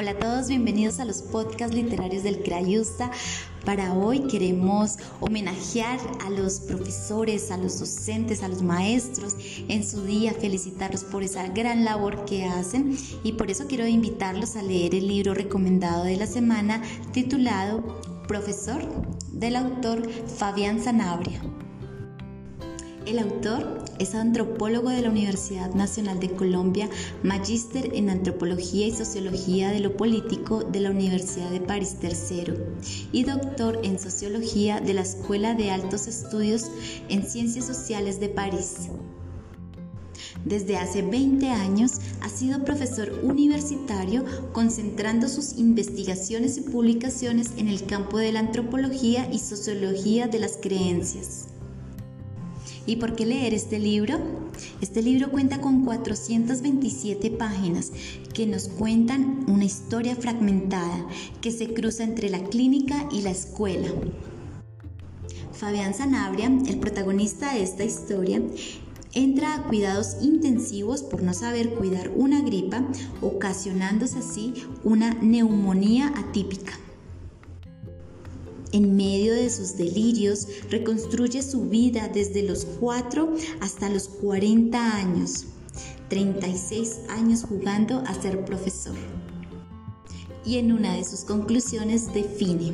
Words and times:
Hola 0.00 0.12
a 0.12 0.16
todos, 0.16 0.46
bienvenidos 0.46 1.00
a 1.00 1.04
los 1.04 1.22
podcasts 1.22 1.74
literarios 1.74 2.22
del 2.22 2.44
Crayusta. 2.44 3.10
Para 3.64 3.94
hoy 3.94 4.28
queremos 4.28 4.96
homenajear 5.18 5.98
a 6.24 6.30
los 6.30 6.60
profesores, 6.60 7.50
a 7.50 7.56
los 7.56 7.80
docentes, 7.80 8.44
a 8.44 8.48
los 8.48 8.62
maestros 8.62 9.34
en 9.66 9.84
su 9.84 10.04
día, 10.04 10.34
felicitarlos 10.34 11.02
por 11.02 11.24
esa 11.24 11.48
gran 11.48 11.84
labor 11.84 12.24
que 12.26 12.44
hacen 12.44 12.96
y 13.24 13.32
por 13.32 13.50
eso 13.50 13.66
quiero 13.66 13.88
invitarlos 13.88 14.54
a 14.54 14.62
leer 14.62 14.94
el 14.94 15.08
libro 15.08 15.34
recomendado 15.34 16.04
de 16.04 16.16
la 16.16 16.28
semana 16.28 16.80
titulado 17.10 18.00
Profesor 18.28 18.80
del 19.32 19.56
autor 19.56 20.08
Fabián 20.28 20.80
Sanabria. 20.80 21.42
El 23.08 23.20
autor 23.20 23.86
es 23.98 24.14
antropólogo 24.14 24.90
de 24.90 25.00
la 25.00 25.08
Universidad 25.08 25.72
Nacional 25.72 26.20
de 26.20 26.30
Colombia, 26.30 26.90
magíster 27.22 27.94
en 27.94 28.10
antropología 28.10 28.86
y 28.86 28.90
sociología 28.90 29.70
de 29.70 29.80
lo 29.80 29.96
político 29.96 30.62
de 30.62 30.80
la 30.80 30.90
Universidad 30.90 31.48
de 31.48 31.62
París 31.62 31.96
III 32.02 32.52
y 33.10 33.24
doctor 33.24 33.80
en 33.82 33.98
sociología 33.98 34.80
de 34.80 34.92
la 34.92 35.00
Escuela 35.00 35.54
de 35.54 35.70
Altos 35.70 36.06
Estudios 36.06 36.66
en 37.08 37.22
Ciencias 37.22 37.64
Sociales 37.64 38.20
de 38.20 38.28
París. 38.28 38.90
Desde 40.44 40.76
hace 40.76 41.00
20 41.00 41.48
años 41.48 41.92
ha 42.20 42.28
sido 42.28 42.62
profesor 42.62 43.20
universitario 43.22 44.26
concentrando 44.52 45.28
sus 45.28 45.56
investigaciones 45.56 46.58
y 46.58 46.60
publicaciones 46.60 47.52
en 47.56 47.68
el 47.68 47.86
campo 47.86 48.18
de 48.18 48.32
la 48.32 48.40
antropología 48.40 49.32
y 49.32 49.38
sociología 49.38 50.28
de 50.28 50.40
las 50.40 50.58
creencias. 50.58 51.48
¿Y 52.88 52.96
por 52.96 53.14
qué 53.14 53.26
leer 53.26 53.52
este 53.52 53.78
libro? 53.78 54.18
Este 54.80 55.02
libro 55.02 55.30
cuenta 55.30 55.60
con 55.60 55.84
427 55.84 57.30
páginas 57.32 57.92
que 58.32 58.46
nos 58.46 58.68
cuentan 58.68 59.44
una 59.46 59.66
historia 59.66 60.16
fragmentada 60.16 61.06
que 61.42 61.50
se 61.50 61.74
cruza 61.74 62.02
entre 62.02 62.30
la 62.30 62.42
clínica 62.44 63.06
y 63.12 63.20
la 63.20 63.30
escuela. 63.30 63.90
Fabián 65.52 65.92
Sanabria, 65.92 66.50
el 66.66 66.78
protagonista 66.78 67.52
de 67.52 67.62
esta 67.62 67.84
historia, 67.84 68.40
entra 69.12 69.56
a 69.56 69.64
cuidados 69.64 70.16
intensivos 70.22 71.02
por 71.02 71.22
no 71.22 71.34
saber 71.34 71.74
cuidar 71.74 72.10
una 72.16 72.40
gripa, 72.40 72.88
ocasionándose 73.20 74.20
así 74.20 74.54
una 74.82 75.12
neumonía 75.12 76.14
atípica. 76.16 76.72
En 78.72 78.96
medio 78.96 79.34
de 79.34 79.48
sus 79.48 79.76
delirios, 79.76 80.46
reconstruye 80.70 81.42
su 81.42 81.62
vida 81.62 82.08
desde 82.08 82.42
los 82.42 82.66
4 82.80 83.34
hasta 83.60 83.88
los 83.88 84.08
40 84.08 84.96
años. 84.96 85.46
36 86.10 87.00
años 87.08 87.44
jugando 87.48 88.02
a 88.06 88.14
ser 88.14 88.44
profesor. 88.44 88.96
Y 90.44 90.58
en 90.58 90.72
una 90.72 90.94
de 90.94 91.04
sus 91.04 91.20
conclusiones 91.20 92.12
define, 92.12 92.72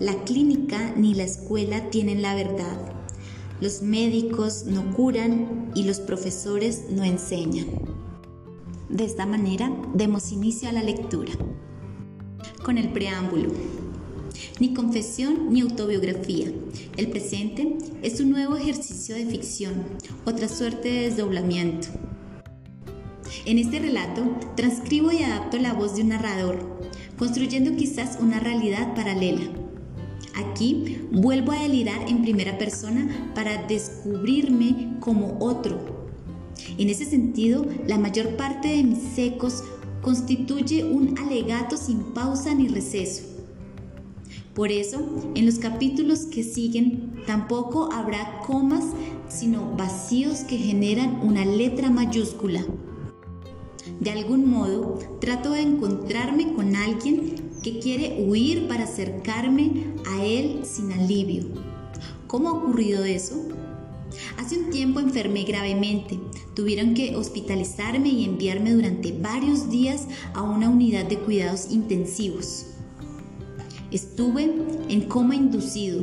la 0.00 0.14
clínica 0.24 0.94
ni 0.96 1.14
la 1.14 1.24
escuela 1.24 1.90
tienen 1.90 2.22
la 2.22 2.34
verdad. 2.34 2.92
Los 3.60 3.82
médicos 3.82 4.64
no 4.64 4.94
curan 4.94 5.70
y 5.74 5.84
los 5.84 6.00
profesores 6.00 6.84
no 6.90 7.04
enseñan. 7.04 7.66
De 8.88 9.04
esta 9.04 9.26
manera, 9.26 9.70
demos 9.94 10.32
inicio 10.32 10.68
a 10.68 10.72
la 10.72 10.82
lectura. 10.82 11.32
Con 12.64 12.78
el 12.78 12.92
preámbulo. 12.92 13.50
Ni 14.58 14.74
confesión 14.74 15.52
ni 15.52 15.60
autobiografía. 15.60 16.52
El 16.96 17.08
presente 17.08 17.76
es 18.02 18.20
un 18.20 18.30
nuevo 18.30 18.56
ejercicio 18.56 19.14
de 19.14 19.26
ficción, 19.26 19.74
otra 20.24 20.48
suerte 20.48 20.88
de 20.88 21.00
desdoblamiento. 21.10 21.88
En 23.46 23.58
este 23.58 23.78
relato 23.78 24.22
transcribo 24.56 25.12
y 25.12 25.22
adapto 25.22 25.58
la 25.58 25.72
voz 25.72 25.96
de 25.96 26.02
un 26.02 26.08
narrador, 26.08 26.80
construyendo 27.18 27.76
quizás 27.76 28.18
una 28.20 28.40
realidad 28.40 28.94
paralela. 28.94 29.42
Aquí 30.34 30.98
vuelvo 31.10 31.52
a 31.52 31.62
delirar 31.62 32.08
en 32.08 32.22
primera 32.22 32.58
persona 32.58 33.32
para 33.34 33.66
descubrirme 33.66 34.96
como 35.00 35.38
otro. 35.40 36.08
En 36.78 36.88
ese 36.88 37.04
sentido, 37.04 37.66
la 37.86 37.98
mayor 37.98 38.36
parte 38.36 38.68
de 38.68 38.84
mis 38.84 39.02
secos 39.14 39.64
constituye 40.02 40.84
un 40.84 41.18
alegato 41.18 41.76
sin 41.76 42.00
pausa 42.14 42.54
ni 42.54 42.68
receso 42.68 43.29
por 44.54 44.72
eso, 44.72 45.06
en 45.36 45.46
los 45.46 45.58
capítulos 45.60 46.20
que 46.26 46.42
siguen 46.42 47.22
tampoco 47.26 47.92
habrá 47.92 48.40
comas, 48.40 48.84
sino 49.28 49.76
vacíos 49.76 50.40
que 50.40 50.58
generan 50.58 51.20
una 51.22 51.44
letra 51.44 51.88
mayúscula. 51.88 52.64
De 54.00 54.10
algún 54.10 54.50
modo, 54.50 54.98
trato 55.20 55.52
de 55.52 55.60
encontrarme 55.60 56.52
con 56.54 56.74
alguien 56.74 57.36
que 57.62 57.78
quiere 57.78 58.24
huir 58.26 58.66
para 58.66 58.84
acercarme 58.84 59.84
a 60.06 60.24
él 60.24 60.62
sin 60.64 60.90
alivio. 60.92 61.44
¿Cómo 62.26 62.48
ha 62.48 62.52
ocurrido 62.52 63.04
eso? 63.04 63.46
Hace 64.36 64.58
un 64.58 64.70
tiempo 64.70 64.98
enfermé 64.98 65.44
gravemente. 65.44 66.18
Tuvieron 66.54 66.94
que 66.94 67.14
hospitalizarme 67.14 68.08
y 68.08 68.24
enviarme 68.24 68.72
durante 68.72 69.12
varios 69.12 69.70
días 69.70 70.06
a 70.34 70.42
una 70.42 70.68
unidad 70.68 71.04
de 71.04 71.18
cuidados 71.18 71.70
intensivos. 71.70 72.66
Estuve 73.90 74.54
en 74.88 75.00
coma 75.08 75.34
inducido 75.34 76.00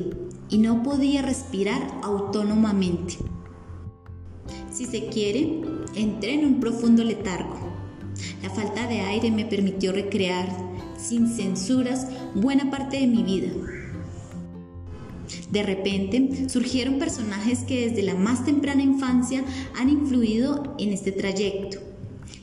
y 0.50 0.58
no 0.58 0.84
podía 0.84 1.22
respirar 1.22 2.00
autónomamente. 2.03 3.16
Si 4.70 4.86
se 4.86 5.08
quiere, 5.08 5.62
entré 5.96 6.34
en 6.34 6.46
un 6.46 6.59
profundo 6.59 7.03
letargo. 7.06 7.56
La 8.44 8.50
falta 8.50 8.88
de 8.88 9.00
aire 9.00 9.31
me 9.31 9.46
permitió 9.46 9.94
recrear, 9.94 10.50
sin 10.97 11.30
censuras, 11.30 12.08
buena 12.36 12.70
parte 12.70 13.00
de 13.00 13.08
mi 13.08 13.24
vida. 13.24 13.53
De 15.50 15.64
repente 15.64 16.50
surgieron 16.50 17.00
personajes 17.00 17.59
que 17.59 17.88
desde 17.88 18.03
la 18.03 18.16
más 18.16 18.44
temprana 18.44 18.84
infancia 18.84 19.46
han 19.80 19.88
influido 19.88 20.76
en 20.78 20.92
este 20.92 21.14
trayecto. 21.14 21.80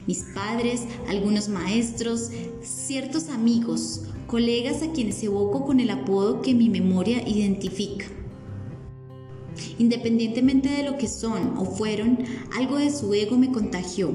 Mis 0.07 0.25
padres, 0.35 0.85
algunos 1.09 1.49
maestros, 1.49 2.31
ciertos 2.63 3.29
amigos, 3.29 4.03
colegas 4.27 4.83
a 4.83 4.93
quienes 4.93 5.23
evoco 5.23 5.65
con 5.65 5.81
el 5.81 5.91
apodo 5.91 6.43
que 6.43 6.55
mi 6.55 6.69
memoria 6.69 7.27
identifica. 7.29 8.07
Independientemente 9.79 10.69
de 10.69 10.83
lo 10.83 10.99
que 10.99 11.09
son 11.09 11.57
o 11.57 11.65
fueron, 11.65 12.19
algo 12.57 12.77
de 12.77 12.91
su 12.91 13.13
ego 13.15 13.37
me 13.37 13.53
contagió. 13.53 14.15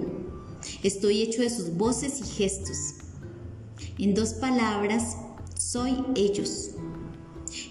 Estoy 0.83 1.21
hecho 1.21 1.41
de 1.41 1.49
sus 1.49 1.75
voces 1.77 2.19
y 2.19 2.23
gestos. 2.23 2.95
En 3.97 4.13
dos 4.13 4.33
palabras, 4.33 5.17
soy 5.57 6.03
ellos. 6.15 6.71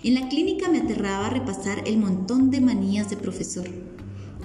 En 0.02 0.14
la 0.14 0.28
clínica 0.28 0.68
me 0.68 0.78
aterraba 0.78 1.30
repasar 1.30 1.82
el 1.86 1.98
montón 1.98 2.50
de 2.50 2.60
manías 2.60 3.10
de 3.10 3.16
profesor 3.16 3.68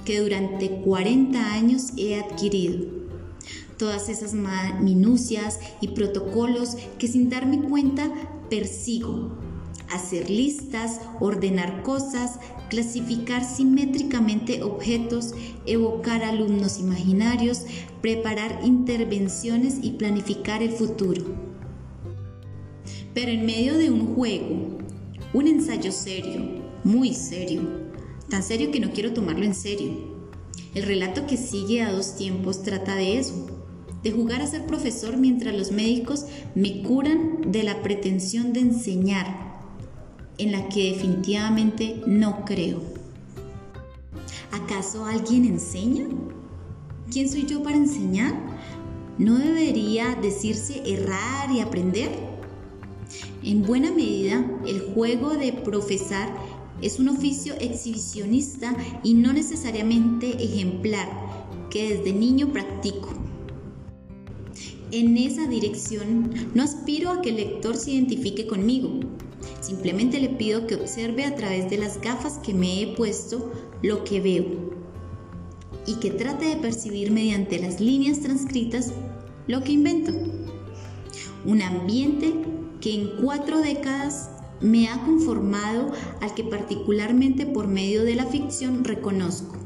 que 0.06 0.20
durante 0.20 0.82
40 0.82 1.54
años 1.54 1.94
he 1.98 2.16
adquirido 2.16 3.03
todas 3.78 4.10
esas 4.10 4.34
minucias 4.34 5.60
y 5.82 5.90
protocolos 5.90 6.78
que 6.98 7.08
sin 7.08 7.30
darme 7.30 7.62
cuenta 7.62 8.12
persigo. 8.50 9.38
Hacer 9.92 10.30
listas, 10.30 11.02
ordenar 11.20 11.84
cosas, 11.84 12.40
clasificar 12.70 13.44
simétricamente 13.44 14.64
objetos, 14.64 15.36
evocar 15.66 16.24
alumnos 16.24 16.80
imaginarios, 16.80 17.66
preparar 18.02 18.62
intervenciones 18.64 19.78
y 19.82 19.92
planificar 19.92 20.64
el 20.64 20.72
futuro. 20.72 21.24
Pero 23.14 23.32
en 23.32 23.46
medio 23.46 23.78
de 23.78 23.92
un 23.92 24.16
juego, 24.16 24.80
un 25.34 25.48
ensayo 25.48 25.92
serio, 25.92 26.64
muy 26.84 27.14
serio, 27.14 27.62
tan 28.30 28.42
serio 28.42 28.72
que 28.72 28.80
no 28.80 28.92
quiero 28.92 29.14
tomarlo 29.14 29.46
en 29.46 29.54
serio. 29.54 30.13
El 30.74 30.84
relato 30.84 31.28
que 31.28 31.38
sigue 31.38 31.82
a 31.82 31.92
dos 31.92 32.16
tiempos 32.16 32.64
trata 32.64 32.96
de 32.96 33.20
eso, 33.20 33.48
de 34.04 34.12
jugar 34.12 34.42
a 34.42 34.48
ser 34.48 34.66
profesor 34.66 35.18
mientras 35.18 35.56
los 35.56 35.72
médicos 35.72 36.26
me 36.56 36.82
curan 36.82 37.52
de 37.52 37.64
la 37.64 37.82
pretensión 37.82 38.54
de 38.54 38.60
enseñar, 38.60 39.62
en 40.38 40.52
la 40.52 40.68
que 40.70 40.94
definitivamente 40.94 42.02
no 42.06 42.44
creo. 42.44 42.82
¿Acaso 44.52 45.06
alguien 45.06 45.46
enseña? 45.46 46.06
¿Quién 47.12 47.30
soy 47.30 47.46
yo 47.46 47.64
para 47.64 47.78
enseñar? 47.78 48.34
¿No 49.18 49.38
debería 49.38 50.16
decirse 50.16 50.82
errar 50.86 51.52
y 51.52 51.60
aprender? 51.60 52.10
En 53.44 53.64
buena 53.64 53.92
medida, 53.92 54.46
el 54.66 54.94
juego 54.94 55.32
de 55.32 55.54
profesar 55.54 56.34
es 56.86 57.00
un 57.00 57.10
oficio 57.10 57.56
exhibicionista 57.60 58.76
y 59.04 59.14
no 59.14 59.34
necesariamente 59.34 60.44
ejemplar 60.44 61.10
que 61.70 61.96
desde 61.96 62.14
niño 62.14 62.52
practico 62.52 63.10
en 64.94 65.18
esa 65.18 65.48
dirección, 65.48 66.30
no 66.54 66.62
aspiro 66.62 67.10
a 67.10 67.22
que 67.24 67.30
el 67.30 67.38
lector 67.38 67.76
se 67.76 67.94
identifique 67.94 68.46
conmigo. 68.46 69.00
Simplemente 69.60 70.20
le 70.20 70.30
pido 70.30 70.68
que 70.68 70.76
observe 70.76 71.26
a 71.26 71.36
través 71.36 71.68
de 71.72 71.80
las 71.80 72.00
gafas 72.00 72.38
que 72.38 72.54
me 72.54 72.84
he 72.84 72.96
puesto 72.96 73.52
lo 73.82 74.04
que 74.04 74.22
veo 74.22 74.46
y 75.88 75.96
que 75.96 76.12
trate 76.12 76.46
de 76.46 76.58
percibir 76.58 77.10
mediante 77.10 77.60
las 77.60 77.82
líneas 77.82 78.20
transcritas 78.20 78.94
lo 79.48 79.64
que 79.64 79.72
invento. 79.72 80.14
Un 81.44 81.64
ambiente 81.64 82.32
que 82.80 82.94
en 82.94 83.12
cuatro 83.20 83.62
décadas 83.62 84.30
me 84.64 84.88
ha 84.88 85.04
conformado 85.04 85.92
al 86.22 86.34
que 86.34 86.44
particularmente 86.44 87.46
por 87.46 87.68
medio 87.68 88.04
de 88.04 88.16
la 88.16 88.26
ficción 88.26 88.84
reconozco. 88.84 89.58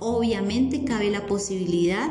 Obviamente 0.00 0.84
cabe 0.84 1.10
la 1.10 1.26
posibilidad 1.26 2.08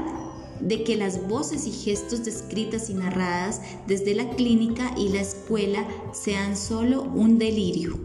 de 0.61 0.83
que 0.83 0.95
las 0.95 1.27
voces 1.27 1.65
y 1.65 1.71
gestos 1.71 2.23
descritas 2.23 2.89
y 2.89 2.93
narradas 2.93 3.61
desde 3.87 4.13
la 4.13 4.29
clínica 4.29 4.93
y 4.97 5.09
la 5.09 5.21
escuela 5.21 5.87
sean 6.13 6.55
solo 6.55 7.03
un 7.03 7.39
delirio. 7.39 7.97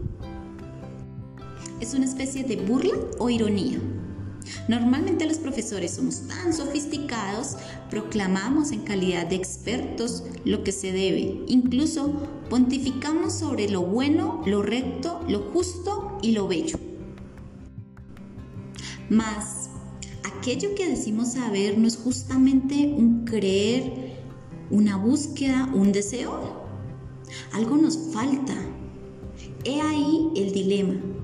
Es 1.79 1.93
una 1.93 2.05
especie 2.05 2.43
de 2.43 2.55
burla 2.55 2.95
o 3.19 3.29
ironía. 3.29 3.79
Normalmente 4.67 5.25
los 5.25 5.37
profesores 5.37 5.91
somos 5.91 6.27
tan 6.27 6.53
sofisticados, 6.53 7.55
proclamamos 7.89 8.71
en 8.71 8.81
calidad 8.81 9.27
de 9.27 9.35
expertos 9.35 10.23
lo 10.43 10.63
que 10.63 10.71
se 10.71 10.91
debe, 10.91 11.43
incluso 11.47 12.13
pontificamos 12.49 13.33
sobre 13.33 13.69
lo 13.69 13.81
bueno, 13.81 14.41
lo 14.45 14.61
recto, 14.61 15.21
lo 15.27 15.39
justo 15.51 16.17
y 16.21 16.31
lo 16.31 16.47
bello. 16.47 16.77
Mas, 19.09 19.69
aquello 20.23 20.73
que 20.75 20.89
decimos 20.89 21.33
saber 21.33 21.77
no 21.77 21.87
es 21.87 21.97
justamente 21.97 22.93
un 22.95 23.25
creer, 23.25 24.15
una 24.69 24.97
búsqueda, 24.97 25.69
un 25.73 25.91
deseo. 25.91 26.65
Algo 27.51 27.77
nos 27.77 27.97
falta. 28.11 28.55
He 29.63 29.81
ahí 29.81 30.31
el 30.35 30.53
dilema. 30.53 31.14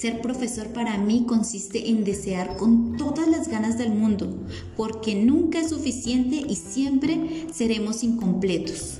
Ser 0.00 0.22
profesor 0.22 0.68
para 0.68 0.96
mí 0.96 1.26
consiste 1.28 1.90
en 1.90 2.04
desear 2.04 2.56
con 2.56 2.96
todas 2.96 3.28
las 3.28 3.48
ganas 3.48 3.76
del 3.76 3.90
mundo, 3.90 4.34
porque 4.74 5.14
nunca 5.14 5.60
es 5.60 5.68
suficiente 5.68 6.36
y 6.36 6.56
siempre 6.56 7.46
seremos 7.52 8.02
incompletos. 8.02 8.96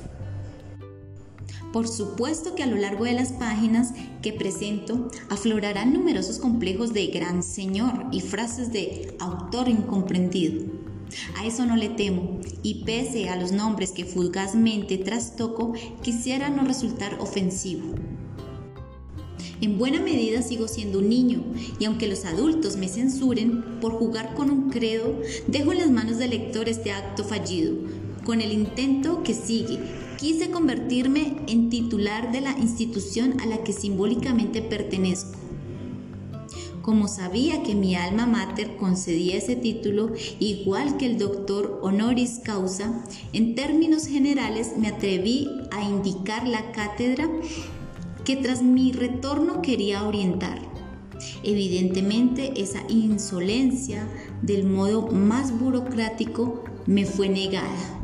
Por 1.72 1.88
supuesto 1.88 2.54
que 2.54 2.64
a 2.64 2.66
lo 2.66 2.76
largo 2.76 3.06
de 3.06 3.14
las 3.14 3.32
páginas 3.32 3.94
que 4.20 4.34
presento 4.34 5.08
aflorarán 5.30 5.94
numerosos 5.94 6.38
complejos 6.38 6.92
de 6.92 7.06
gran 7.06 7.42
señor 7.42 8.04
y 8.12 8.20
frases 8.20 8.70
de 8.70 9.16
autor 9.20 9.70
incomprendido. 9.70 10.66
A 11.38 11.46
eso 11.46 11.64
no 11.64 11.76
le 11.76 11.88
temo, 11.88 12.40
y 12.62 12.84
pese 12.84 13.30
a 13.30 13.36
los 13.36 13.52
nombres 13.52 13.92
que 13.92 14.04
fugazmente 14.04 14.98
trastoco, 14.98 15.72
quisiera 16.02 16.50
no 16.50 16.62
resultar 16.66 17.16
ofensivo. 17.20 17.94
En 19.60 19.76
buena 19.76 20.00
medida 20.00 20.40
sigo 20.40 20.68
siendo 20.68 21.00
un 21.00 21.10
niño 21.10 21.44
y 21.78 21.84
aunque 21.84 22.08
los 22.08 22.24
adultos 22.24 22.76
me 22.76 22.88
censuren 22.88 23.78
por 23.80 23.92
jugar 23.92 24.34
con 24.34 24.50
un 24.50 24.70
credo, 24.70 25.20
dejo 25.48 25.72
en 25.72 25.78
las 25.78 25.90
manos 25.90 26.16
del 26.16 26.30
lector 26.30 26.68
este 26.68 26.92
acto 26.92 27.24
fallido. 27.24 27.74
Con 28.24 28.40
el 28.40 28.52
intento 28.52 29.22
que 29.22 29.34
sigue, 29.34 29.78
quise 30.18 30.50
convertirme 30.50 31.36
en 31.46 31.68
titular 31.68 32.32
de 32.32 32.40
la 32.40 32.58
institución 32.58 33.38
a 33.40 33.46
la 33.46 33.62
que 33.62 33.74
simbólicamente 33.74 34.62
pertenezco. 34.62 35.38
Como 36.80 37.08
sabía 37.08 37.62
que 37.62 37.74
mi 37.74 37.94
alma 37.94 38.24
mater 38.24 38.76
concedía 38.76 39.36
ese 39.36 39.56
título, 39.56 40.12
igual 40.38 40.96
que 40.96 41.04
el 41.04 41.18
doctor 41.18 41.80
honoris 41.82 42.40
causa, 42.42 43.04
en 43.34 43.54
términos 43.54 44.06
generales 44.06 44.72
me 44.78 44.88
atreví 44.88 45.48
a 45.70 45.84
indicar 45.84 46.48
la 46.48 46.72
cátedra 46.72 47.28
que 48.24 48.36
tras 48.36 48.62
mi 48.62 48.92
retorno 48.92 49.62
quería 49.62 50.06
orientar. 50.06 50.60
Evidentemente 51.42 52.60
esa 52.60 52.82
insolencia 52.88 54.06
del 54.42 54.64
modo 54.64 55.08
más 55.08 55.58
burocrático 55.58 56.64
me 56.86 57.04
fue 57.04 57.28
negada. 57.28 58.00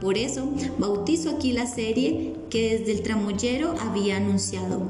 Por 0.00 0.18
eso 0.18 0.48
bautizo 0.78 1.30
aquí 1.30 1.52
la 1.52 1.66
serie 1.66 2.36
que 2.50 2.78
desde 2.78 2.92
el 2.92 3.02
tramoyero 3.02 3.74
había 3.80 4.18
anunciado. 4.18 4.82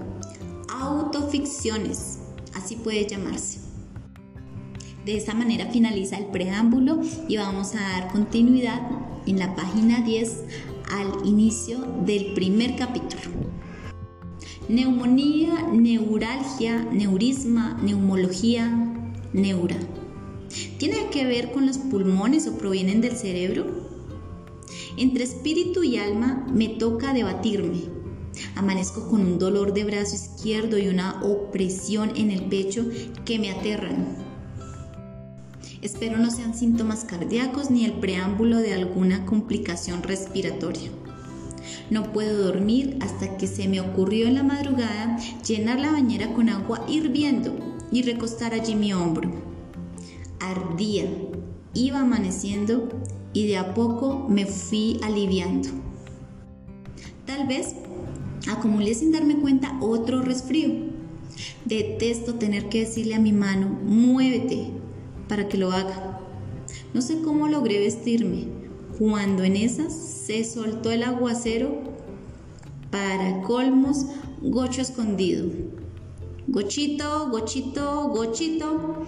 Autoficciones, 0.68 2.18
así 2.54 2.76
puede 2.76 3.06
llamarse. 3.06 3.60
De 5.04 5.16
esta 5.16 5.34
manera 5.34 5.70
finaliza 5.70 6.18
el 6.18 6.26
preámbulo 6.26 7.00
y 7.28 7.36
vamos 7.36 7.76
a 7.76 7.80
dar 7.80 8.12
continuidad 8.12 8.80
en 9.26 9.38
la 9.38 9.54
página 9.54 10.00
10 10.00 10.42
al 10.90 11.26
inicio 11.26 11.78
del 12.04 12.34
primer 12.34 12.74
capítulo. 12.74 13.55
Neumonía, 14.68 15.68
neuralgia, 15.72 16.82
neurisma, 16.90 17.78
neumología, 17.84 18.68
neura. 19.32 19.76
¿Tiene 20.78 21.08
que 21.12 21.24
ver 21.24 21.52
con 21.52 21.66
los 21.66 21.78
pulmones 21.78 22.48
o 22.48 22.58
provienen 22.58 23.00
del 23.00 23.16
cerebro? 23.16 23.64
Entre 24.96 25.22
espíritu 25.22 25.84
y 25.84 25.98
alma 25.98 26.44
me 26.52 26.66
toca 26.66 27.14
debatirme. 27.14 27.82
Amanezco 28.56 29.08
con 29.08 29.20
un 29.20 29.38
dolor 29.38 29.72
de 29.72 29.84
brazo 29.84 30.16
izquierdo 30.16 30.78
y 30.78 30.88
una 30.88 31.22
opresión 31.22 32.16
en 32.16 32.32
el 32.32 32.46
pecho 32.46 32.86
que 33.24 33.38
me 33.38 33.52
aterran. 33.52 34.16
Espero 35.80 36.18
no 36.18 36.32
sean 36.32 36.54
síntomas 36.54 37.04
cardíacos 37.04 37.70
ni 37.70 37.84
el 37.84 37.92
preámbulo 37.92 38.56
de 38.56 38.74
alguna 38.74 39.26
complicación 39.26 40.02
respiratoria. 40.02 40.90
No 41.90 42.12
puedo 42.12 42.44
dormir 42.44 42.98
hasta 43.00 43.36
que 43.36 43.46
se 43.46 43.68
me 43.68 43.80
ocurrió 43.80 44.26
en 44.26 44.34
la 44.34 44.42
madrugada 44.42 45.18
llenar 45.46 45.80
la 45.80 45.92
bañera 45.92 46.32
con 46.34 46.48
agua 46.48 46.84
hirviendo 46.88 47.54
y 47.90 48.02
recostar 48.02 48.54
allí 48.54 48.74
mi 48.74 48.92
hombro. 48.92 49.30
Ardía, 50.40 51.04
iba 51.74 52.00
amaneciendo 52.00 52.88
y 53.32 53.46
de 53.46 53.58
a 53.58 53.74
poco 53.74 54.26
me 54.28 54.46
fui 54.46 54.98
aliviando. 55.02 55.68
Tal 57.26 57.46
vez 57.46 57.74
acumulé 58.48 58.94
sin 58.94 59.12
darme 59.12 59.36
cuenta 59.36 59.78
otro 59.80 60.22
resfrío. 60.22 60.86
Detesto 61.64 62.34
tener 62.34 62.68
que 62.68 62.80
decirle 62.80 63.14
a 63.14 63.20
mi 63.20 63.32
mano, 63.32 63.68
muévete, 63.68 64.70
para 65.28 65.48
que 65.48 65.58
lo 65.58 65.72
haga. 65.72 66.20
No 66.94 67.02
sé 67.02 67.20
cómo 67.20 67.48
logré 67.48 67.80
vestirme, 67.80 68.46
cuando 68.98 69.44
en 69.44 69.56
esas 69.56 69.92
se 69.92 70.44
soltó 70.44 70.90
el 70.90 71.02
aguacero 71.02 71.82
para 72.90 73.42
colmos, 73.42 74.06
gocho 74.40 74.80
escondido. 74.80 75.46
Gochito, 76.46 77.28
gochito, 77.30 78.08
gochito. 78.08 79.04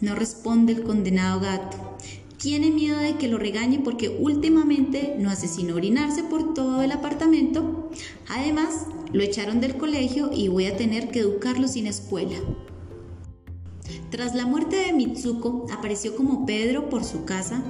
No 0.00 0.14
responde 0.14 0.74
el 0.74 0.84
condenado 0.84 1.40
gato. 1.40 1.76
Tiene 2.36 2.70
miedo 2.70 2.98
de 2.98 3.16
que 3.16 3.28
lo 3.28 3.38
regañe 3.38 3.80
porque 3.80 4.10
últimamente 4.10 5.16
no 5.18 5.30
hace 5.30 5.48
sino 5.48 5.74
orinarse 5.74 6.22
por 6.22 6.54
todo 6.54 6.82
el 6.82 6.92
apartamento. 6.92 7.90
Además, 8.28 8.86
lo 9.12 9.22
echaron 9.22 9.60
del 9.60 9.76
colegio 9.76 10.30
y 10.32 10.48
voy 10.48 10.66
a 10.66 10.76
tener 10.76 11.10
que 11.10 11.20
educarlo 11.20 11.66
sin 11.66 11.86
escuela. 11.86 12.36
Tras 14.10 14.34
la 14.34 14.46
muerte 14.46 14.76
de 14.76 14.92
Mitsuko, 14.92 15.66
apareció 15.72 16.14
como 16.14 16.46
Pedro 16.46 16.88
por 16.88 17.04
su 17.04 17.24
casa 17.24 17.64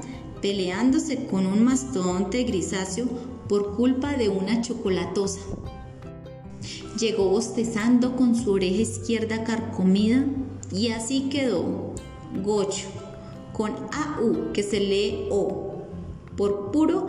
peleándose 0.47 1.27
con 1.27 1.45
un 1.45 1.65
mastodonte 1.65 2.45
grisáceo 2.45 3.09
por 3.49 3.75
culpa 3.75 4.13
de 4.13 4.29
una 4.29 4.61
chocolatosa. 4.61 5.41
Llegó 7.01 7.29
bostezando 7.29 8.15
con 8.15 8.37
su 8.37 8.53
oreja 8.53 8.83
izquierda 8.83 9.43
carcomida 9.43 10.25
y 10.71 10.91
así 10.91 11.23
quedó, 11.31 11.95
gocho, 12.45 12.87
con 13.53 13.73
AU 13.93 14.53
que 14.53 14.63
se 14.63 14.79
lee 14.79 15.27
O, 15.33 15.83
por 16.37 16.71
puro 16.71 17.09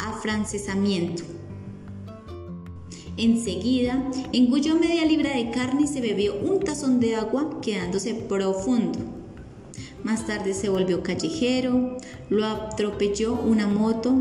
afrancesamiento. 0.00 1.24
Enseguida 3.18 4.02
engulló 4.32 4.76
media 4.76 5.04
libra 5.04 5.36
de 5.36 5.50
carne 5.50 5.82
y 5.82 5.88
se 5.88 6.00
bebió 6.00 6.40
un 6.40 6.60
tazón 6.60 7.00
de 7.00 7.16
agua 7.16 7.60
quedándose 7.60 8.14
profundo. 8.14 9.17
Más 10.04 10.26
tarde 10.26 10.54
se 10.54 10.68
volvió 10.68 11.02
callejero, 11.02 11.96
lo 12.30 12.46
atropelló 12.46 13.34
una 13.34 13.66
moto 13.66 14.14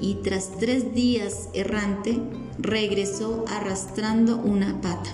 y 0.00 0.16
tras 0.16 0.56
tres 0.58 0.94
días 0.94 1.48
errante 1.54 2.18
regresó 2.58 3.44
arrastrando 3.48 4.36
una 4.36 4.80
pata. 4.80 5.10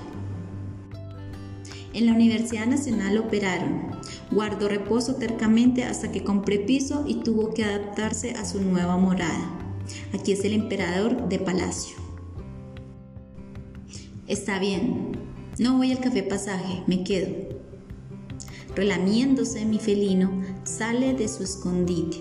En 1.93 2.07
la 2.07 2.13
Universidad 2.13 2.67
Nacional 2.67 3.19
operaron. 3.19 3.99
Guardó 4.31 4.69
reposo 4.69 5.17
tercamente 5.17 5.85
hasta 5.85 6.13
que 6.13 6.23
compré 6.23 6.59
piso 6.59 7.05
y 7.07 7.17
tuvo 7.17 7.55
que 7.55 7.65
adaptarse 7.65 8.33
a 8.33 8.45
su 8.45 8.61
nueva 8.61 8.97
morada. 8.97 9.59
Aquí 10.13 10.33
es 10.33 10.45
el 10.45 10.53
emperador 10.53 11.29
de 11.29 11.39
palacio. 11.39 11.97
Está 14.27 14.59
bien, 14.59 15.13
no 15.59 15.79
voy 15.79 15.91
al 15.91 16.01
café 16.01 16.23
pasaje, 16.23 16.83
me 16.87 17.03
quedo. 17.05 17.68
Relamiéndose 18.79 19.65
mi 19.65 19.81
felino, 19.81 20.31
sale 20.63 21.13
de 21.13 21.27
su 21.27 21.43
escondite. 21.43 22.19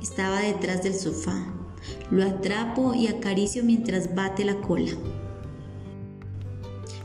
Estaba 0.00 0.38
detrás 0.38 0.84
del 0.84 0.94
sofá. 0.94 1.44
Lo 2.08 2.24
atrapo 2.24 2.94
y 2.94 3.08
acaricio 3.08 3.64
mientras 3.64 4.14
bate 4.14 4.44
la 4.44 4.60
cola. 4.60 4.92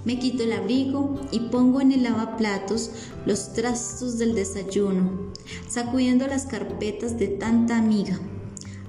Me 0.06 0.20
quito 0.20 0.44
el 0.44 0.54
abrigo 0.54 1.20
y 1.32 1.40
pongo 1.50 1.82
en 1.82 1.92
el 1.92 2.04
lavaplatos 2.04 2.92
los 3.26 3.52
trastos 3.54 4.20
del 4.20 4.36
desayuno, 4.36 5.32
sacudiendo 5.68 6.28
las 6.28 6.46
carpetas 6.46 7.18
de 7.18 7.30
tanta 7.30 7.80
amiga. 7.80 8.20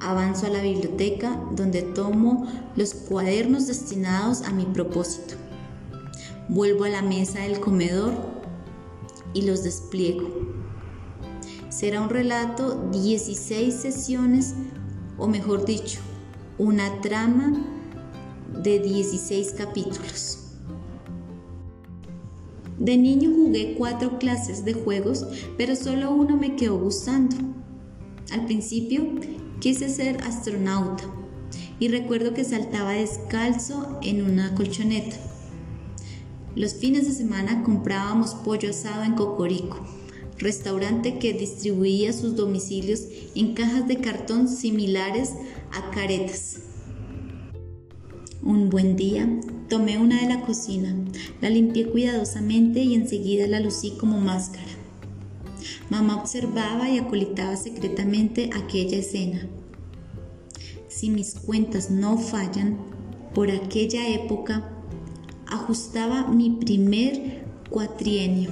Avanzo 0.00 0.48
a 0.48 0.50
la 0.50 0.60
biblioteca 0.60 1.42
donde 1.52 1.80
tomo 1.80 2.46
los 2.76 2.92
cuadernos 2.92 3.68
destinados 3.68 4.42
a 4.42 4.50
mi 4.50 4.66
propósito. 4.66 5.36
Vuelvo 6.50 6.84
a 6.84 6.90
la 6.90 7.00
mesa 7.00 7.40
del 7.40 7.58
comedor 7.58 8.31
y 9.34 9.42
los 9.42 9.62
despliego. 9.62 10.28
Será 11.68 12.00
un 12.00 12.10
relato 12.10 12.88
16 12.92 13.74
sesiones 13.74 14.54
o 15.18 15.26
mejor 15.26 15.64
dicho, 15.64 16.00
una 16.58 17.00
trama 17.00 17.52
de 18.62 18.78
16 18.78 19.52
capítulos. 19.52 20.38
De 22.78 22.96
niño 22.96 23.30
jugué 23.34 23.74
cuatro 23.78 24.18
clases 24.18 24.64
de 24.64 24.74
juegos, 24.74 25.26
pero 25.56 25.76
solo 25.76 26.10
uno 26.10 26.36
me 26.36 26.56
quedó 26.56 26.78
gustando. 26.78 27.36
Al 28.32 28.46
principio 28.46 29.06
quise 29.60 29.88
ser 29.88 30.22
astronauta 30.24 31.04
y 31.78 31.88
recuerdo 31.88 32.34
que 32.34 32.44
saltaba 32.44 32.92
descalzo 32.92 33.98
en 34.02 34.22
una 34.22 34.54
colchoneta. 34.54 35.16
Los 36.54 36.74
fines 36.74 37.06
de 37.06 37.14
semana 37.14 37.62
comprábamos 37.62 38.34
pollo 38.34 38.68
asado 38.68 39.04
en 39.04 39.14
Cocorico, 39.14 39.80
restaurante 40.36 41.18
que 41.18 41.32
distribuía 41.32 42.12
sus 42.12 42.36
domicilios 42.36 43.06
en 43.34 43.54
cajas 43.54 43.88
de 43.88 43.96
cartón 43.96 44.48
similares 44.48 45.30
a 45.72 45.90
caretas. 45.92 46.58
Un 48.42 48.68
buen 48.68 48.96
día 48.96 49.26
tomé 49.70 49.96
una 49.96 50.20
de 50.20 50.28
la 50.28 50.42
cocina, 50.42 50.94
la 51.40 51.48
limpié 51.48 51.88
cuidadosamente 51.88 52.80
y 52.80 52.96
enseguida 52.96 53.46
la 53.46 53.60
lucí 53.60 53.92
como 53.98 54.20
máscara. 54.20 54.66
Mamá 55.88 56.16
observaba 56.16 56.90
y 56.90 56.98
acolitaba 56.98 57.56
secretamente 57.56 58.50
aquella 58.52 58.98
escena. 58.98 59.48
Si 60.88 61.08
mis 61.08 61.32
cuentas 61.32 61.90
no 61.90 62.18
fallan, 62.18 62.76
por 63.34 63.50
aquella 63.50 64.06
época 64.08 64.71
ajustaba 65.52 66.26
mi 66.28 66.50
primer 66.50 67.44
cuatrienio. 67.68 68.50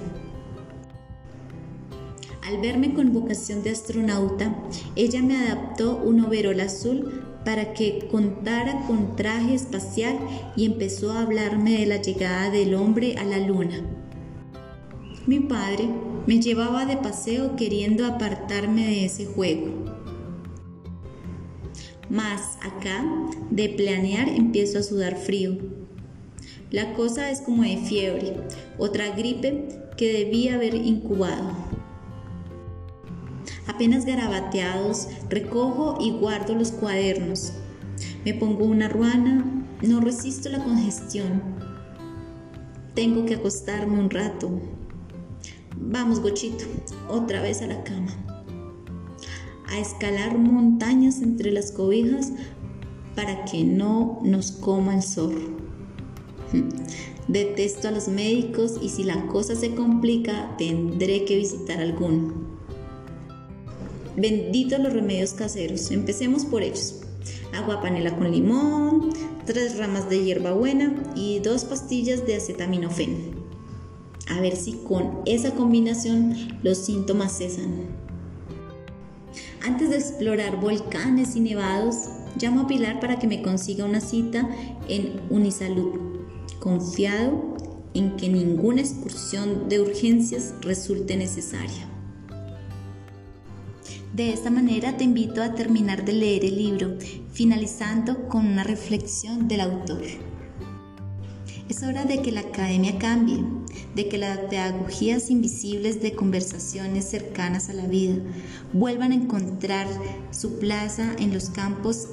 Al 2.46 2.60
verme 2.60 2.94
con 2.94 3.12
vocación 3.12 3.62
de 3.62 3.70
astronauta, 3.70 4.54
ella 4.96 5.22
me 5.22 5.36
adaptó 5.36 5.96
un 5.96 6.20
overol 6.20 6.60
azul 6.60 7.22
para 7.44 7.72
que 7.72 8.08
contara 8.10 8.86
con 8.86 9.16
traje 9.16 9.54
espacial 9.54 10.18
y 10.56 10.66
empezó 10.66 11.12
a 11.12 11.22
hablarme 11.22 11.78
de 11.78 11.86
la 11.86 12.02
llegada 12.02 12.50
del 12.50 12.74
hombre 12.74 13.16
a 13.16 13.24
la 13.24 13.38
luna. 13.38 13.80
Mi 15.26 15.40
padre 15.40 15.88
me 16.26 16.40
llevaba 16.40 16.84
de 16.84 16.96
paseo 16.96 17.56
queriendo 17.56 18.04
apartarme 18.04 18.86
de 18.86 19.04
ese 19.06 19.26
juego. 19.26 19.68
Más 22.10 22.58
acá, 22.62 23.04
de 23.50 23.68
planear, 23.68 24.28
empiezo 24.28 24.78
a 24.78 24.82
sudar 24.82 25.16
frío. 25.16 25.79
La 26.70 26.92
cosa 26.94 27.30
es 27.30 27.40
como 27.40 27.64
de 27.64 27.78
fiebre, 27.78 28.36
otra 28.78 29.10
gripe 29.16 29.68
que 29.96 30.12
debía 30.12 30.54
haber 30.54 30.76
incubado. 30.76 31.50
Apenas 33.66 34.04
garabateados, 34.04 35.08
recojo 35.28 35.98
y 36.00 36.12
guardo 36.12 36.54
los 36.54 36.70
cuadernos. 36.70 37.54
Me 38.24 38.34
pongo 38.34 38.66
una 38.66 38.88
ruana, 38.88 39.44
no 39.82 40.00
resisto 40.00 40.48
la 40.48 40.62
congestión. 40.62 41.42
Tengo 42.94 43.26
que 43.26 43.34
acostarme 43.34 43.98
un 43.98 44.10
rato. 44.10 44.60
Vamos, 45.76 46.20
Gochito, 46.20 46.64
otra 47.08 47.42
vez 47.42 47.62
a 47.62 47.66
la 47.66 47.82
cama. 47.82 48.12
A 49.68 49.78
escalar 49.78 50.38
montañas 50.38 51.20
entre 51.20 51.50
las 51.50 51.72
cobijas 51.72 52.32
para 53.16 53.44
que 53.44 53.64
no 53.64 54.20
nos 54.22 54.52
coma 54.52 54.94
el 54.94 55.02
zorro. 55.02 55.59
Detesto 57.28 57.88
a 57.88 57.92
los 57.92 58.08
médicos 58.08 58.76
y 58.82 58.88
si 58.88 59.04
la 59.04 59.26
cosa 59.26 59.54
se 59.54 59.74
complica 59.74 60.56
tendré 60.58 61.24
que 61.24 61.36
visitar 61.36 61.80
alguno. 61.80 62.34
Benditos 64.16 64.80
los 64.80 64.92
remedios 64.92 65.32
caseros. 65.32 65.90
Empecemos 65.90 66.44
por 66.44 66.62
ellos. 66.62 66.96
Agua 67.54 67.80
panela 67.80 68.16
con 68.16 68.30
limón, 68.30 69.10
tres 69.46 69.78
ramas 69.78 70.08
de 70.10 70.24
hierbabuena 70.24 70.94
y 71.14 71.38
dos 71.40 71.64
pastillas 71.64 72.26
de 72.26 72.36
acetaminofén. 72.36 73.34
A 74.28 74.40
ver 74.40 74.56
si 74.56 74.72
con 74.72 75.20
esa 75.26 75.52
combinación 75.52 76.34
los 76.62 76.78
síntomas 76.78 77.38
cesan. 77.38 77.86
Antes 79.62 79.90
de 79.90 79.96
explorar 79.96 80.60
volcanes 80.60 81.36
y 81.36 81.40
nevados, 81.40 82.08
llamo 82.40 82.62
a 82.62 82.66
Pilar 82.66 83.00
para 83.00 83.18
que 83.18 83.26
me 83.26 83.42
consiga 83.42 83.84
una 83.84 84.00
cita 84.00 84.48
en 84.88 85.20
Unisalud, 85.30 86.19
confiado 86.60 87.56
en 87.94 88.16
que 88.16 88.28
ninguna 88.28 88.82
excursión 88.82 89.68
de 89.68 89.80
urgencias 89.80 90.54
resulte 90.60 91.16
necesaria. 91.16 91.88
De 94.14 94.32
esta 94.32 94.50
manera 94.50 94.96
te 94.96 95.04
invito 95.04 95.42
a 95.42 95.54
terminar 95.54 96.04
de 96.04 96.12
leer 96.12 96.44
el 96.44 96.56
libro, 96.56 96.98
finalizando 97.32 98.28
con 98.28 98.46
una 98.46 98.64
reflexión 98.64 99.48
del 99.48 99.60
autor. 99.60 100.02
Es 101.68 101.84
hora 101.84 102.04
de 102.04 102.20
que 102.20 102.32
la 102.32 102.40
academia 102.40 102.98
cambie, 102.98 103.44
de 103.94 104.08
que 104.08 104.18
las 104.18 104.38
pedagogías 104.38 105.30
invisibles 105.30 106.02
de 106.02 106.12
conversaciones 106.12 107.04
cercanas 107.08 107.70
a 107.70 107.72
la 107.72 107.86
vida 107.86 108.16
vuelvan 108.72 109.12
a 109.12 109.14
encontrar 109.14 109.86
su 110.32 110.58
plaza 110.58 111.14
en 111.18 111.32
los 111.32 111.50
campos 111.50 112.08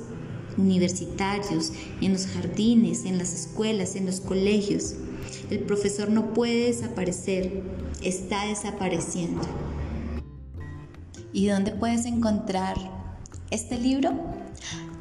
universitarios, 0.57 1.71
en 2.01 2.13
los 2.13 2.27
jardines, 2.27 3.05
en 3.05 3.17
las 3.17 3.33
escuelas, 3.33 3.95
en 3.95 4.05
los 4.05 4.19
colegios. 4.19 4.95
El 5.49 5.59
profesor 5.59 6.09
no 6.09 6.33
puede 6.33 6.67
desaparecer, 6.67 7.63
está 8.03 8.45
desapareciendo. 8.45 9.41
¿Y 11.33 11.47
dónde 11.47 11.71
puedes 11.71 12.05
encontrar 12.05 12.75
este 13.51 13.77
libro? 13.77 14.11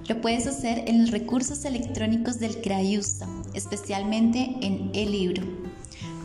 Lo 0.09 0.21
puedes 0.21 0.47
hacer 0.47 0.85
en 0.89 1.03
los 1.03 1.11
recursos 1.11 1.65
electrónicos 1.65 2.39
del 2.39 2.61
CRAIUSTA, 2.61 3.27
especialmente 3.55 4.57
en 4.61 4.91
el 4.95 5.11
libro. 5.11 5.43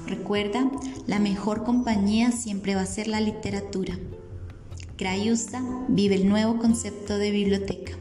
Recuerda, 0.05 0.69
la 1.07 1.19
mejor 1.19 1.63
compañía 1.63 2.31
siempre 2.31 2.75
va 2.75 2.81
a 2.81 2.85
ser 2.85 3.07
la 3.07 3.21
literatura. 3.21 3.97
CRAIUSTA 4.97 5.63
vive 5.87 6.15
el 6.15 6.29
nuevo 6.29 6.59
concepto 6.59 7.17
de 7.17 7.31
biblioteca. 7.31 7.93